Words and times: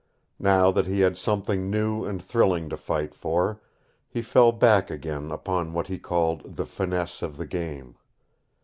Now 0.39 0.71
that 0.71 0.87
he 0.87 1.01
had 1.01 1.15
something 1.15 1.69
new 1.69 2.05
and 2.05 2.23
thrilling 2.23 2.69
to 2.69 2.75
fight 2.75 3.13
for, 3.13 3.61
he 4.09 4.23
fell 4.23 4.51
back 4.51 4.89
again 4.89 5.29
upon 5.29 5.73
what 5.73 5.85
he 5.85 5.99
called 5.99 6.55
"the 6.55 6.65
finesse 6.65 7.21
of 7.21 7.37
the 7.37 7.45
game." 7.45 7.95